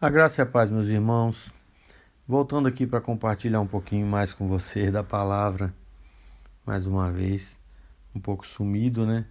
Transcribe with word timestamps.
A 0.00 0.10
graça 0.10 0.40
e 0.40 0.42
a 0.42 0.46
paz, 0.46 0.70
meus 0.70 0.88
irmãos. 0.88 1.52
Voltando 2.26 2.66
aqui 2.66 2.84
para 2.84 3.00
compartilhar 3.00 3.60
um 3.60 3.66
pouquinho 3.66 4.04
mais 4.04 4.34
com 4.34 4.48
você 4.48 4.90
da 4.90 5.04
palavra, 5.04 5.72
mais 6.66 6.84
uma 6.84 7.12
vez, 7.12 7.60
um 8.12 8.18
pouco 8.18 8.44
sumido, 8.44 9.06
né? 9.06 9.24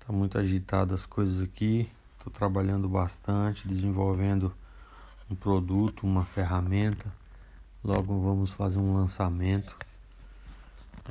Tá 0.00 0.12
muito 0.12 0.36
agitado 0.36 0.92
as 0.92 1.06
coisas 1.06 1.40
aqui. 1.40 1.88
Estou 2.18 2.32
trabalhando 2.32 2.88
bastante, 2.88 3.68
desenvolvendo 3.68 4.52
um 5.30 5.36
produto, 5.36 6.04
uma 6.04 6.24
ferramenta. 6.24 7.06
Logo 7.82 8.20
vamos 8.20 8.50
fazer 8.50 8.80
um 8.80 8.92
lançamento 8.92 9.76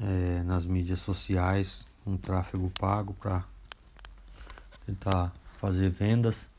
é, 0.02 0.44
nas 0.44 0.66
mídias 0.66 1.00
sociais, 1.00 1.88
um 2.06 2.18
tráfego 2.18 2.70
pago 2.78 3.14
para 3.14 3.44
tentar 4.86 5.34
fazer 5.58 5.90
vendas 5.90 6.50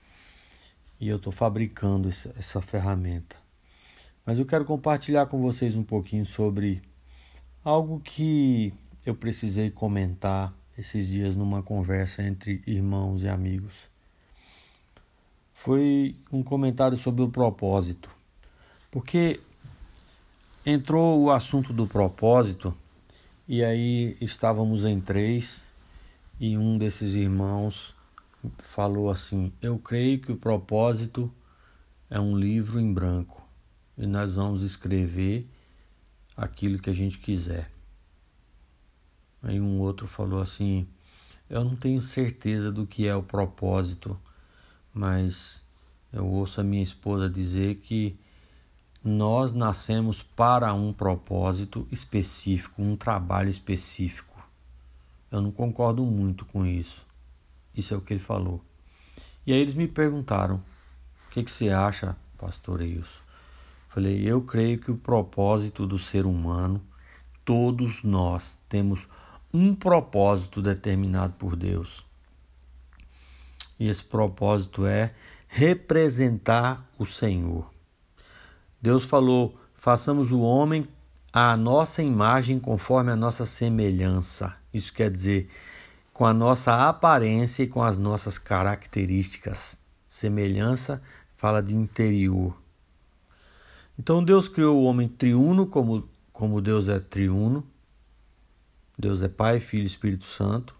e 1.00 1.08
eu 1.08 1.16
estou 1.16 1.32
fabricando 1.32 2.08
essa, 2.08 2.60
ferramenta. 2.60 3.36
Mas 4.26 4.38
eu 4.38 4.44
quero 4.44 4.64
compartilhar 4.66 5.26
com 5.26 5.40
vocês 5.40 5.74
um 5.74 5.82
pouquinho 5.82 6.26
sobre 6.26 6.82
algo 7.64 7.98
que 8.00 8.72
eu 9.06 9.14
precisei 9.14 9.70
comentar 9.70 10.52
esses 10.76 11.08
dias 11.08 11.34
numa 11.34 11.62
conversa 11.62 12.22
entre 12.22 12.62
irmãos 12.66 13.22
e 13.22 13.28
amigos. 13.28 13.88
Foi 15.54 16.14
um 16.30 16.42
comentário 16.42 16.98
sobre 16.98 17.22
o 17.22 17.30
propósito. 17.30 18.10
Porque 18.90 19.40
entrou 20.64 21.22
o 21.22 21.30
assunto 21.30 21.72
do 21.72 21.86
propósito 21.86 22.74
e 23.48 23.64
aí 23.64 24.16
estávamos 24.20 24.84
em 24.84 25.00
três 25.00 25.64
e 26.38 26.56
um 26.56 26.76
desses 26.76 27.14
irmãos 27.14 27.94
falou 28.58 29.10
assim: 29.10 29.52
Eu 29.60 29.78
creio 29.78 30.20
que 30.20 30.32
o 30.32 30.36
propósito 30.36 31.32
é 32.08 32.18
um 32.18 32.36
livro 32.36 32.80
em 32.80 32.92
branco 32.92 33.46
e 33.96 34.06
nós 34.06 34.34
vamos 34.34 34.62
escrever 34.62 35.46
aquilo 36.36 36.78
que 36.78 36.90
a 36.90 36.94
gente 36.94 37.18
quiser. 37.18 37.70
Aí 39.42 39.60
um 39.60 39.80
outro 39.80 40.06
falou 40.06 40.40
assim: 40.40 40.86
Eu 41.48 41.64
não 41.64 41.76
tenho 41.76 42.00
certeza 42.00 42.72
do 42.72 42.86
que 42.86 43.06
é 43.06 43.14
o 43.14 43.22
propósito, 43.22 44.18
mas 44.92 45.62
eu 46.12 46.26
ouço 46.26 46.60
a 46.60 46.64
minha 46.64 46.82
esposa 46.82 47.28
dizer 47.28 47.76
que 47.76 48.18
nós 49.02 49.54
nascemos 49.54 50.22
para 50.22 50.74
um 50.74 50.92
propósito 50.92 51.86
específico, 51.90 52.82
um 52.82 52.96
trabalho 52.96 53.48
específico. 53.48 54.46
Eu 55.30 55.40
não 55.40 55.50
concordo 55.50 56.04
muito 56.04 56.44
com 56.44 56.66
isso. 56.66 57.06
Isso 57.74 57.94
é 57.94 57.96
o 57.96 58.00
que 58.00 58.12
ele 58.12 58.20
falou. 58.20 58.62
E 59.46 59.52
aí 59.52 59.60
eles 59.60 59.74
me 59.74 59.88
perguntaram: 59.88 60.56
o 60.56 61.30
que, 61.30 61.42
que 61.42 61.50
você 61.50 61.70
acha, 61.70 62.16
pastor 62.38 62.80
Eilson? 62.80 63.20
Falei: 63.88 64.22
eu 64.28 64.42
creio 64.42 64.78
que 64.78 64.90
o 64.90 64.96
propósito 64.96 65.86
do 65.86 65.98
ser 65.98 66.26
humano, 66.26 66.80
todos 67.44 68.02
nós 68.02 68.58
temos 68.68 69.08
um 69.52 69.74
propósito 69.74 70.62
determinado 70.62 71.32
por 71.34 71.56
Deus. 71.56 72.06
E 73.78 73.88
esse 73.88 74.04
propósito 74.04 74.86
é 74.86 75.14
representar 75.48 76.88
o 76.98 77.04
Senhor. 77.04 77.68
Deus 78.80 79.04
falou: 79.04 79.58
façamos 79.74 80.30
o 80.32 80.40
homem 80.40 80.86
à 81.32 81.56
nossa 81.56 82.02
imagem 82.02 82.58
conforme 82.58 83.10
a 83.10 83.16
nossa 83.16 83.46
semelhança. 83.46 84.54
Isso 84.72 84.92
quer 84.92 85.10
dizer, 85.10 85.48
com 86.20 86.26
a 86.26 86.34
nossa 86.34 86.86
aparência 86.86 87.62
e 87.62 87.66
com 87.66 87.82
as 87.82 87.96
nossas 87.96 88.38
características. 88.38 89.80
Semelhança 90.06 91.00
fala 91.30 91.62
de 91.62 91.74
interior. 91.74 92.54
Então 93.98 94.22
Deus 94.22 94.46
criou 94.46 94.76
o 94.76 94.84
homem 94.84 95.08
triuno, 95.08 95.66
como, 95.66 96.06
como 96.30 96.60
Deus 96.60 96.90
é 96.90 97.00
triuno. 97.00 97.66
Deus 98.98 99.22
é 99.22 99.28
Pai, 99.28 99.60
Filho 99.60 99.84
e 99.84 99.86
Espírito 99.86 100.26
Santo. 100.26 100.74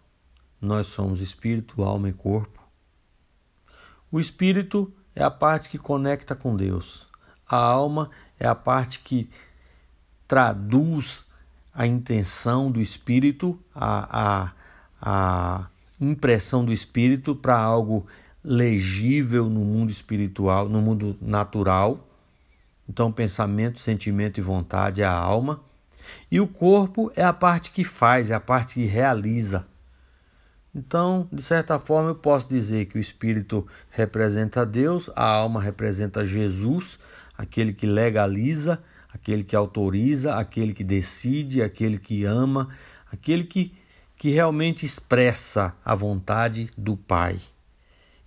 Nós 0.61 0.89
somos 0.89 1.23
espírito, 1.23 1.83
alma 1.83 2.11
e 2.11 2.13
corpo. 2.13 2.63
O 4.13 4.21
espírito 4.21 4.93
é 5.15 5.23
a 5.25 5.31
parte 5.31 5.71
que 5.71 5.79
conecta 5.79 6.37
com 6.37 6.55
Deus. 6.55 7.09
A 7.49 7.57
alma 7.57 8.11
é 8.39 8.47
a 8.47 8.55
parte 8.55 9.01
que 9.01 9.27
traduz 10.29 11.27
a 11.73 11.87
intenção 11.87 12.71
do 12.71 12.79
espírito, 12.79 13.59
a, 13.75 14.45
a, 14.45 14.60
a 15.01 15.69
impressão 16.01 16.65
do 16.65 16.73
espírito 16.73 17.35
para 17.35 17.59
algo 17.59 18.07
legível 18.43 19.49
no 19.49 19.61
mundo 19.61 19.91
espiritual, 19.91 20.69
no 20.69 20.81
mundo 20.81 21.17
natural. 21.21 22.07
Então, 22.89 23.13
pensamento, 23.13 23.79
sentimento 23.79 24.39
e 24.39 24.43
vontade 24.43 25.03
é 25.03 25.05
a 25.05 25.13
alma. 25.13 25.61
E 26.31 26.41
o 26.41 26.47
corpo 26.47 27.13
é 27.15 27.23
a 27.23 27.33
parte 27.33 27.71
que 27.71 27.85
faz, 27.85 28.31
é 28.31 28.35
a 28.35 28.41
parte 28.41 28.75
que 28.75 28.85
realiza. 28.85 29.67
Então, 30.75 31.29
de 31.33 31.43
certa 31.43 31.79
forma, 31.79 32.11
eu 32.11 32.15
posso 32.15 32.49
dizer 32.49 32.87
que 32.87 32.97
o 32.97 33.01
espírito 33.01 33.67
representa 33.91 34.65
Deus, 34.65 35.11
a 35.17 35.25
alma 35.25 35.61
representa 35.61 36.25
Jesus, 36.25 36.99
aquele 37.37 37.73
que 37.73 37.87
legaliza, 37.87 38.81
aquele 39.13 39.43
que 39.43 39.57
autoriza, 39.57 40.37
aquele 40.37 40.73
que 40.73 40.85
decide, 40.85 41.63
aquele 41.63 41.99
que 41.99 42.25
ama, 42.25 42.69
aquele 43.13 43.43
que 43.43 43.73
que 44.21 44.29
realmente 44.29 44.85
expressa 44.85 45.75
a 45.83 45.95
vontade 45.95 46.69
do 46.77 46.95
Pai. 46.95 47.41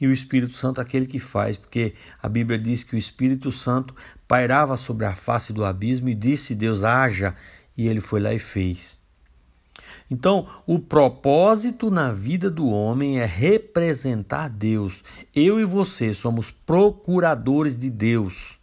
E 0.02 0.08
o 0.08 0.12
Espírito 0.12 0.56
Santo 0.56 0.82
é 0.82 0.84
aquele 0.84 1.06
que 1.06 1.20
faz, 1.20 1.56
porque 1.56 1.94
a 2.20 2.28
Bíblia 2.28 2.58
diz 2.58 2.84
que 2.84 2.96
o 2.96 2.98
Espírito 2.98 3.52
Santo 3.52 3.94
pairava 4.28 4.76
sobre 4.76 5.06
a 5.06 5.14
face 5.14 5.54
do 5.54 5.64
abismo 5.64 6.10
e 6.10 6.16
disse: 6.16 6.56
Deus 6.56 6.84
haja, 6.84 7.36
e 7.78 7.88
ele 7.88 8.02
foi 8.02 8.20
lá 8.20 8.34
e 8.34 8.40
fez. 8.40 9.00
Então, 10.10 10.48
o 10.66 10.80
propósito 10.80 11.92
na 11.92 12.12
vida 12.12 12.50
do 12.50 12.68
homem 12.68 13.20
é 13.20 13.26
representar 13.26 14.50
Deus. 14.50 15.04
Eu 15.36 15.60
e 15.60 15.64
você 15.64 16.12
somos 16.12 16.50
procuradores 16.50 17.78
de 17.78 17.92
Deus. 17.92 18.60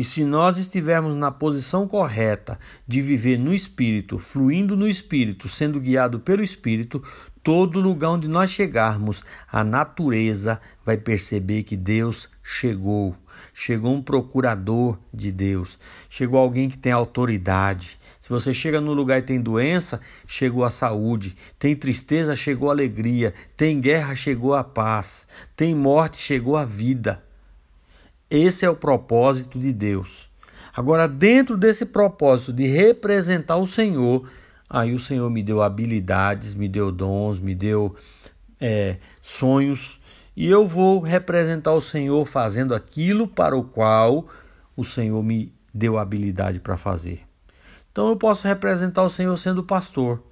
E 0.00 0.02
se 0.02 0.24
nós 0.24 0.56
estivermos 0.56 1.14
na 1.14 1.30
posição 1.30 1.86
correta 1.86 2.58
de 2.88 3.02
viver 3.02 3.38
no 3.38 3.52
Espírito, 3.52 4.18
fluindo 4.18 4.74
no 4.74 4.88
Espírito, 4.88 5.46
sendo 5.46 5.78
guiado 5.78 6.18
pelo 6.18 6.42
Espírito, 6.42 7.02
todo 7.42 7.78
lugar 7.78 8.12
onde 8.12 8.26
nós 8.26 8.50
chegarmos, 8.50 9.22
a 9.52 9.62
natureza 9.62 10.58
vai 10.82 10.96
perceber 10.96 11.64
que 11.64 11.76
Deus 11.76 12.30
chegou. 12.42 13.14
Chegou 13.52 13.92
um 13.92 14.00
procurador 14.00 14.98
de 15.12 15.30
Deus, 15.30 15.78
chegou 16.08 16.40
alguém 16.40 16.70
que 16.70 16.78
tem 16.78 16.92
autoridade. 16.92 18.00
Se 18.18 18.30
você 18.30 18.54
chega 18.54 18.80
no 18.80 18.94
lugar 18.94 19.18
e 19.18 19.22
tem 19.22 19.38
doença, 19.38 20.00
chegou 20.26 20.64
a 20.64 20.70
saúde. 20.70 21.36
Tem 21.58 21.76
tristeza, 21.76 22.34
chegou 22.34 22.70
alegria. 22.70 23.34
Tem 23.54 23.78
guerra, 23.78 24.14
chegou 24.14 24.54
a 24.54 24.64
paz. 24.64 25.28
Tem 25.54 25.74
morte, 25.74 26.16
chegou 26.16 26.56
a 26.56 26.64
vida. 26.64 27.22
Esse 28.30 28.64
é 28.64 28.70
o 28.70 28.76
propósito 28.76 29.58
de 29.58 29.72
Deus. 29.72 30.30
Agora, 30.74 31.08
dentro 31.08 31.56
desse 31.56 31.84
propósito 31.84 32.52
de 32.52 32.64
representar 32.64 33.56
o 33.56 33.66
Senhor, 33.66 34.28
aí 34.68 34.94
o 34.94 35.00
Senhor 35.00 35.28
me 35.28 35.42
deu 35.42 35.60
habilidades, 35.60 36.54
me 36.54 36.68
deu 36.68 36.92
dons, 36.92 37.40
me 37.40 37.56
deu 37.56 37.94
é, 38.60 38.98
sonhos, 39.20 40.00
e 40.36 40.46
eu 40.46 40.64
vou 40.64 41.00
representar 41.00 41.72
o 41.72 41.80
Senhor 41.80 42.24
fazendo 42.24 42.72
aquilo 42.72 43.26
para 43.26 43.56
o 43.56 43.64
qual 43.64 44.28
o 44.76 44.84
Senhor 44.84 45.22
me 45.24 45.52
deu 45.74 45.98
habilidade 45.98 46.60
para 46.60 46.76
fazer. 46.76 47.22
Então 47.90 48.08
eu 48.08 48.16
posso 48.16 48.46
representar 48.46 49.02
o 49.02 49.10
Senhor 49.10 49.36
sendo 49.36 49.64
pastor, 49.64 50.22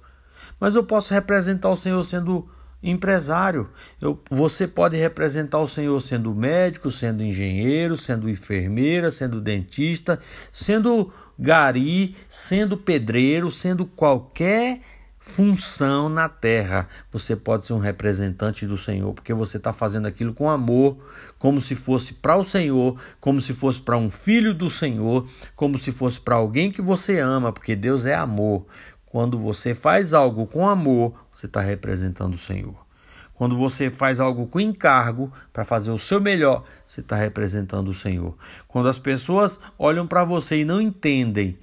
mas 0.57 0.73
eu 0.73 0.85
posso 0.85 1.13
representar 1.13 1.69
o 1.69 1.75
Senhor 1.75 2.01
sendo 2.03 2.49
empresário. 2.81 3.69
Eu, 4.01 4.21
você 4.29 4.67
pode 4.67 4.97
representar 4.97 5.59
o 5.59 5.67
Senhor 5.67 5.99
sendo 6.01 6.33
médico, 6.33 6.89
sendo 6.89 7.23
engenheiro, 7.23 7.97
sendo 7.97 8.29
enfermeira, 8.29 9.11
sendo 9.11 9.41
dentista, 9.41 10.19
sendo 10.51 11.11
gari, 11.37 12.15
sendo 12.27 12.77
pedreiro, 12.77 13.51
sendo 13.51 13.85
qualquer 13.85 14.81
função 15.19 16.09
na 16.09 16.27
terra. 16.27 16.87
Você 17.11 17.35
pode 17.35 17.65
ser 17.65 17.73
um 17.73 17.79
representante 17.79 18.65
do 18.65 18.77
Senhor, 18.77 19.13
porque 19.13 19.33
você 19.33 19.57
está 19.57 19.71
fazendo 19.71 20.07
aquilo 20.07 20.33
com 20.33 20.49
amor, 20.49 20.97
como 21.37 21.61
se 21.61 21.75
fosse 21.75 22.13
para 22.13 22.35
o 22.35 22.43
Senhor, 22.43 22.99
como 23.19 23.41
se 23.41 23.53
fosse 23.53 23.81
para 23.81 23.97
um 23.97 24.09
filho 24.09 24.53
do 24.53 24.69
Senhor, 24.69 25.27
como 25.55 25.77
se 25.77 25.91
fosse 25.91 26.19
para 26.19 26.35
alguém 26.35 26.71
que 26.71 26.81
você 26.81 27.19
ama, 27.19 27.51
porque 27.51 27.75
Deus 27.75 28.05
é 28.05 28.15
amor. 28.15 28.65
Quando 29.09 29.39
você 29.39 29.73
faz 29.73 30.13
algo 30.13 30.45
com 30.45 30.69
amor, 30.69 31.13
você 31.31 31.47
está 31.47 31.61
representando 31.61 32.35
o 32.35 32.37
Senhor. 32.37 32.75
Quando 33.33 33.55
você 33.57 33.89
faz 33.89 34.19
algo 34.19 34.45
com 34.47 34.59
encargo 34.59 35.31
para 35.51 35.65
fazer 35.65 35.91
o 35.91 35.97
seu 35.97 36.21
melhor, 36.21 36.63
você 36.85 36.99
está 37.01 37.15
representando 37.15 37.87
o 37.87 37.93
Senhor. 37.93 38.37
Quando 38.67 38.87
as 38.87 38.99
pessoas 38.99 39.59
olham 39.79 40.05
para 40.05 40.23
você 40.23 40.57
e 40.57 40.65
não 40.65 40.79
entendem 40.79 41.57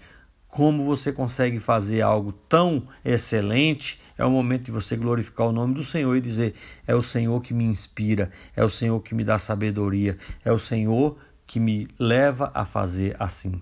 como 0.49 0.85
você 0.85 1.13
consegue 1.13 1.61
fazer 1.61 2.01
algo 2.01 2.33
tão 2.33 2.89
excelente, 3.05 4.01
é 4.17 4.25
o 4.25 4.31
momento 4.31 4.65
de 4.65 4.73
você 4.73 4.97
glorificar 4.97 5.47
o 5.47 5.53
nome 5.53 5.75
do 5.75 5.85
Senhor 5.85 6.17
e 6.17 6.21
dizer: 6.21 6.55
é 6.87 6.95
o 6.95 7.03
Senhor 7.03 7.41
que 7.43 7.53
me 7.53 7.65
inspira, 7.65 8.31
é 8.57 8.65
o 8.65 8.71
Senhor 8.71 8.99
que 9.03 9.15
me 9.15 9.23
dá 9.23 9.39
sabedoria, 9.39 10.17
é 10.45 10.51
o 10.51 10.59
Senhor 10.59 11.19
que 11.47 11.61
me 11.61 11.87
leva 12.01 12.51
a 12.55 12.65
fazer 12.65 13.15
assim. 13.21 13.61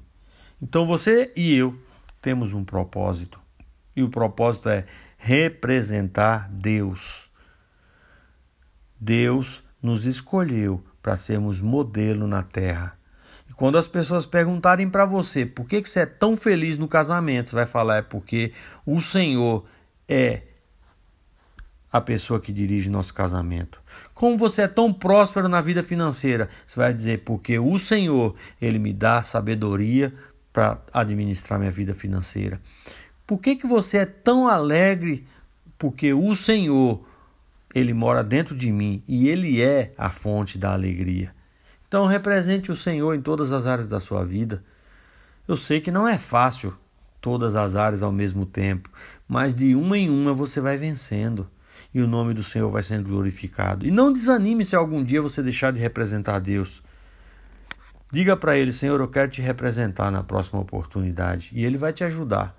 Então 0.62 0.86
você 0.86 1.32
e 1.36 1.54
eu 1.54 1.76
temos 2.22 2.54
um 2.54 2.64
propósito. 2.64 3.43
E 3.96 4.02
o 4.02 4.08
propósito 4.08 4.68
é 4.68 4.84
representar 5.16 6.48
Deus. 6.50 7.30
Deus 8.98 9.62
nos 9.82 10.06
escolheu 10.06 10.82
para 11.02 11.16
sermos 11.16 11.60
modelo 11.60 12.26
na 12.26 12.42
terra. 12.42 12.98
E 13.48 13.52
quando 13.52 13.76
as 13.76 13.86
pessoas 13.86 14.24
perguntarem 14.24 14.88
para 14.88 15.04
você 15.04 15.44
por 15.44 15.66
que, 15.66 15.82
que 15.82 15.90
você 15.90 16.00
é 16.00 16.06
tão 16.06 16.36
feliz 16.36 16.78
no 16.78 16.88
casamento, 16.88 17.50
você 17.50 17.56
vai 17.56 17.66
falar 17.66 17.96
é 17.98 18.02
porque 18.02 18.52
o 18.86 19.00
Senhor 19.00 19.64
é 20.08 20.42
a 21.92 22.00
pessoa 22.00 22.40
que 22.40 22.52
dirige 22.52 22.90
nosso 22.90 23.14
casamento. 23.14 23.80
Como 24.14 24.36
você 24.36 24.62
é 24.62 24.68
tão 24.68 24.92
próspero 24.92 25.48
na 25.48 25.60
vida 25.60 25.80
financeira, 25.80 26.48
você 26.66 26.80
vai 26.80 26.92
dizer 26.92 27.22
porque 27.24 27.56
o 27.56 27.78
Senhor, 27.78 28.34
ele 28.60 28.80
me 28.80 28.92
dá 28.92 29.22
sabedoria 29.22 30.12
para 30.52 30.82
administrar 30.92 31.58
minha 31.58 31.70
vida 31.70 31.94
financeira. 31.94 32.60
Por 33.26 33.40
que, 33.40 33.56
que 33.56 33.66
você 33.66 33.98
é 33.98 34.06
tão 34.06 34.48
alegre? 34.48 35.26
Porque 35.78 36.12
o 36.12 36.34
Senhor, 36.36 37.04
ele 37.74 37.94
mora 37.94 38.22
dentro 38.22 38.54
de 38.54 38.70
mim 38.70 39.02
e 39.08 39.28
ele 39.28 39.62
é 39.62 39.92
a 39.96 40.10
fonte 40.10 40.58
da 40.58 40.72
alegria. 40.72 41.34
Então 41.88 42.06
represente 42.06 42.70
o 42.70 42.76
Senhor 42.76 43.14
em 43.14 43.22
todas 43.22 43.52
as 43.52 43.66
áreas 43.66 43.86
da 43.86 44.00
sua 44.00 44.24
vida. 44.24 44.62
Eu 45.46 45.56
sei 45.56 45.80
que 45.80 45.90
não 45.90 46.06
é 46.06 46.18
fácil 46.18 46.76
todas 47.20 47.56
as 47.56 47.76
áreas 47.76 48.02
ao 48.02 48.12
mesmo 48.12 48.44
tempo, 48.44 48.90
mas 49.26 49.54
de 49.54 49.74
uma 49.74 49.96
em 49.96 50.10
uma 50.10 50.34
você 50.34 50.60
vai 50.60 50.76
vencendo 50.76 51.48
e 51.94 52.02
o 52.02 52.06
nome 52.06 52.34
do 52.34 52.42
Senhor 52.42 52.68
vai 52.70 52.82
sendo 52.82 53.08
glorificado. 53.08 53.86
E 53.86 53.90
não 53.90 54.12
desanime 54.12 54.64
se 54.64 54.76
algum 54.76 55.02
dia 55.02 55.22
você 55.22 55.42
deixar 55.42 55.72
de 55.72 55.80
representar 55.80 56.40
Deus. 56.40 56.82
Diga 58.12 58.36
para 58.36 58.56
ele, 58.56 58.72
Senhor, 58.72 59.00
eu 59.00 59.08
quero 59.08 59.30
te 59.30 59.40
representar 59.40 60.10
na 60.10 60.22
próxima 60.22 60.60
oportunidade 60.60 61.50
e 61.54 61.64
ele 61.64 61.76
vai 61.76 61.92
te 61.92 62.04
ajudar. 62.04 62.54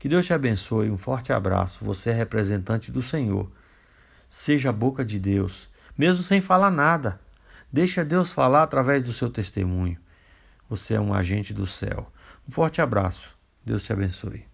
Que 0.00 0.08
Deus 0.08 0.24
te 0.24 0.32
abençoe. 0.32 0.90
Um 0.90 0.96
forte 0.96 1.30
abraço. 1.30 1.84
Você 1.84 2.08
é 2.08 2.14
representante 2.14 2.90
do 2.90 3.02
Senhor. 3.02 3.52
Seja 4.26 4.70
a 4.70 4.72
boca 4.72 5.04
de 5.04 5.18
Deus, 5.18 5.68
mesmo 5.96 6.22
sem 6.22 6.40
falar 6.40 6.70
nada. 6.70 7.20
Deixa 7.70 8.02
Deus 8.02 8.32
falar 8.32 8.62
através 8.62 9.02
do 9.02 9.12
seu 9.12 9.28
testemunho. 9.28 9.98
Você 10.70 10.94
é 10.94 11.00
um 11.00 11.12
agente 11.12 11.52
do 11.52 11.66
céu. 11.66 12.10
Um 12.48 12.50
forte 12.50 12.80
abraço. 12.80 13.36
Deus 13.62 13.84
te 13.84 13.92
abençoe. 13.92 14.49